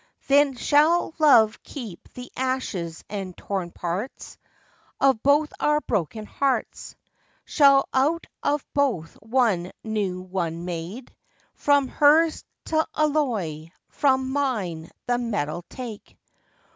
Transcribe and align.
Then 0.27 0.55
shall 0.55 1.13
Love 1.19 1.61
keep 1.61 2.11
the 2.15 2.31
ashes 2.35 3.03
and 3.07 3.37
torn 3.37 3.69
parts 3.69 4.35
Of 4.99 5.21
both 5.21 5.53
our 5.59 5.79
broken 5.79 6.25
hearts; 6.25 6.95
Shall 7.45 7.87
out 7.93 8.25
of 8.41 8.65
both 8.73 9.13
one 9.21 9.71
new 9.83 10.21
one 10.21 10.65
make, 10.65 11.13
From 11.53 11.87
hers 11.87 12.43
th' 12.65 12.83
alloy, 12.95 13.67
from 13.89 14.31
mine 14.31 14.89
the 15.05 15.19
metal 15.19 15.63
take. 15.69 16.17